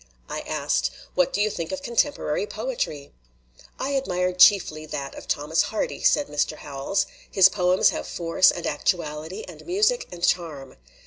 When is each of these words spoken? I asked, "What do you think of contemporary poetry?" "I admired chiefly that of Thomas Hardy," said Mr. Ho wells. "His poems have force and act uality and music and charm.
I 0.29 0.39
asked, 0.47 0.89
"What 1.13 1.31
do 1.31 1.39
you 1.41 1.51
think 1.51 1.71
of 1.71 1.83
contemporary 1.83 2.47
poetry?" 2.47 3.11
"I 3.77 3.89
admired 3.89 4.39
chiefly 4.39 4.87
that 4.87 5.13
of 5.13 5.27
Thomas 5.27 5.61
Hardy," 5.61 6.01
said 6.01 6.25
Mr. 6.25 6.57
Ho 6.57 6.73
wells. 6.85 7.05
"His 7.29 7.49
poems 7.49 7.89
have 7.91 8.07
force 8.07 8.49
and 8.49 8.65
act 8.65 8.91
uality 8.97 9.45
and 9.47 9.63
music 9.63 10.07
and 10.11 10.25
charm. 10.25 10.75